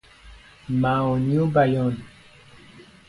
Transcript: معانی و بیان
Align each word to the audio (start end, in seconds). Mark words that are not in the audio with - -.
معانی 0.69 1.37
و 1.37 1.45
بیان 1.45 1.97